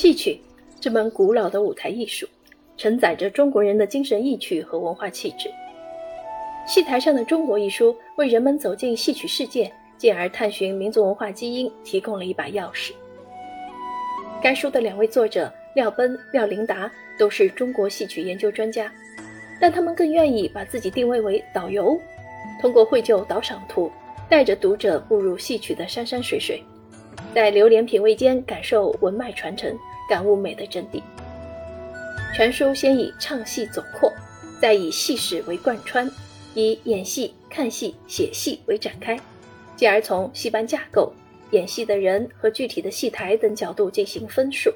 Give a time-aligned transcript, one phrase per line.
[0.00, 0.40] 戏曲
[0.80, 2.26] 这门古老的舞台艺术，
[2.78, 5.50] 承载着中国人的精神意趣和文化气质。
[6.66, 12.92] 戏台上的中国一书，为人们走进戏曲世界，进而探寻民族文化基因，提供了一把钥匙。
[14.42, 18.90] 该书的两位作者廖奔、廖琳达都是中国戏曲研究专家，
[19.60, 22.00] 但他们更愿意把自己定位为导游，
[22.58, 23.92] 通过绘就导赏图，
[24.30, 26.64] 带着读者步入戏曲的山山水水。
[27.34, 29.78] 在流连品味间，感受文脉传承，
[30.10, 31.00] 感悟美的真谛。
[32.34, 34.12] 全书先以唱戏总括，
[34.60, 36.10] 再以戏史为贯穿，
[36.54, 39.16] 以演戏、看戏、写戏为展开，
[39.76, 41.12] 继而从戏班架构、
[41.52, 44.68] 演戏的人和具体的戏台等角度进行分述。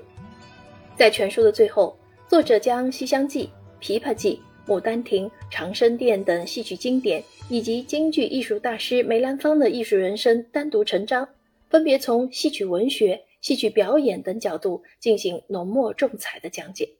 [0.96, 1.98] 在全书的最后，
[2.28, 3.50] 作者将《西厢记》
[3.98, 4.40] 《琵琶记》
[4.72, 11.28] 《牡丹亭》《长生殿》等戏曲经典，以及京剧艺术大师梅兰芳的艺术人生单独成章。
[11.70, 16.96] 分别从戏曲文学、戏曲表演等角度进行浓墨重彩的讲解。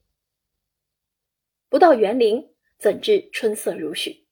[1.70, 4.27] 不到园林，怎知春色如许？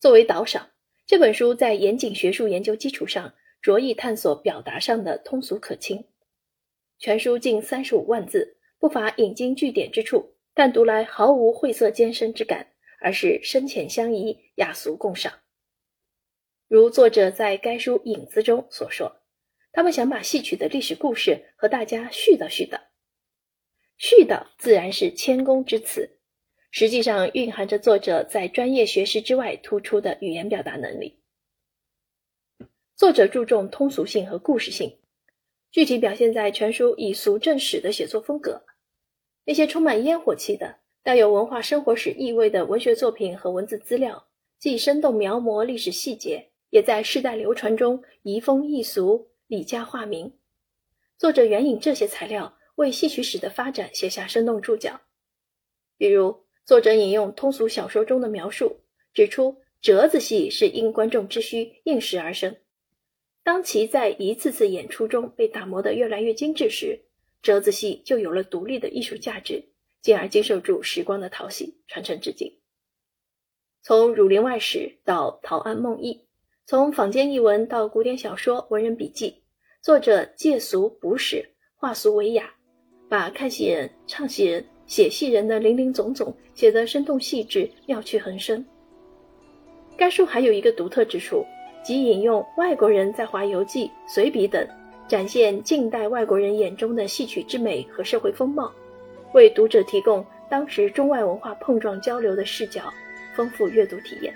[0.00, 0.70] 作为导赏，
[1.04, 6.06] 这本书在严谨学术研究基础上，着意探索表达上的通俗可亲。
[6.98, 15.40] 全书近三十五万字，不乏引经据典之处，但读来毫无晦涩艰深之感，而是深浅相宜、雅俗共赏。
[16.68, 19.20] 如作者在该书引子中所说。
[19.74, 22.78] 他们想把戏曲的历史故事和大家絮叨絮叨，
[23.98, 26.16] 絮叨自然是谦恭之词，
[26.70, 31.18] 实际上蕴含着作者在专业学识之外突出的语言表达能力。
[32.94, 34.96] 作者注重通俗性和故事性，
[35.72, 38.64] 具体表现在全书以俗正史的写作风格。
[39.44, 44.28] 那些充满烟火气的、带有文化生活史意味的文学作品和文字资料，
[44.60, 49.33] 既生动描摹历史细节，也在世代流传中移风易俗。
[49.46, 50.32] 李家化名，
[51.18, 55.02] 作者援引这些材料为戏曲史的发展写下生动注脚。
[55.98, 58.80] 比如，作者引用通俗小说中的描述，
[59.12, 62.56] 指出折子戏是因观众之需应时而生。
[63.42, 67.04] 当其在一次次演出中被打磨得越来越精致时，
[67.42, 69.62] 折子戏就有了独立的艺术价值，
[70.00, 72.58] 进而经受住时光的淘洗，传承至今。
[73.82, 76.14] 从《儒林外史》到《陶庵梦忆》，
[76.66, 79.42] 从坊间译文到古典小说、文人笔记。
[79.82, 81.44] 作者借俗补史，
[81.76, 82.50] 化俗为雅，
[83.06, 88.64] 把看戏人、唱戏人、写戏人的林林总总写得生动细致、妙趣横生。
[89.94, 91.44] 该书还有一个独特之处，
[91.84, 94.66] 即引用外国人在华游记、随笔等，
[95.06, 98.72] 展现近代外国人眼中的戏曲之美和社会风貌，
[99.34, 102.90] 为读者提供当时中外文化碰撞交流的视角，
[103.36, 104.34] 丰富阅读体验。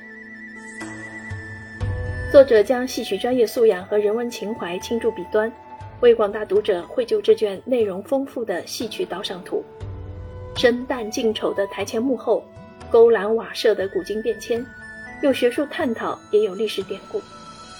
[2.30, 5.50] 作者将戏曲专业素养和人文情怀倾注笔端，
[6.00, 9.64] 为广大读者绘就这卷内容丰富的戏曲导赏图。
[10.54, 12.44] 生旦净丑的台前幕后，
[12.90, 14.64] 勾栏瓦舍的古今变迁，
[15.22, 17.18] 有学术探讨，也有历史典故，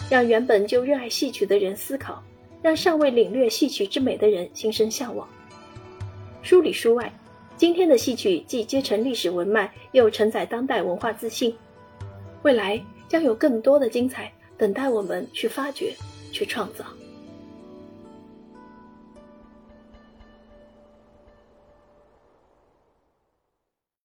[0.08, 2.22] 让原本就热爱戏曲的人思考，
[2.62, 5.28] 让尚未领略戏曲之美的人心生向往。
[6.40, 7.12] 书里书外，
[7.58, 11.54] 今天的戏曲既接承历史文脉，又承载当代文化自信。
[12.44, 14.32] 未来将有更多的精彩。
[14.58, 15.94] 等待我们去发掘，
[16.32, 16.84] 去创造。